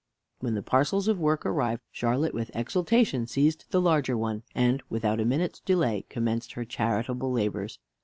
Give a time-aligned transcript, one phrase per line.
[0.39, 5.19] When the parcels of work arrived, Charlotte with exultation seized the larger one, and without
[5.19, 7.77] a minute's delay commenced her charitable labors.